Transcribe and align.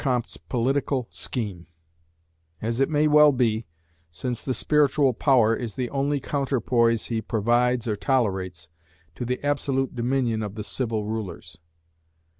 Comte's 0.03 0.35
political 0.37 1.07
scheme; 1.11 1.67
as 2.59 2.79
it 2.79 2.89
may 2.89 3.07
well 3.07 3.31
be, 3.31 3.67
since 4.11 4.41
the 4.43 4.51
Spiritual 4.55 5.13
Power 5.13 5.55
is 5.55 5.75
the 5.75 5.91
only 5.91 6.19
counterpoise 6.19 7.05
he 7.05 7.21
provides 7.21 7.87
or 7.87 7.95
tolerates, 7.95 8.67
to 9.13 9.25
the 9.25 9.39
absolute 9.45 9.93
dominion 9.93 10.41
of 10.41 10.55
the 10.55 10.63
civil 10.63 11.05
rulers. 11.05 11.59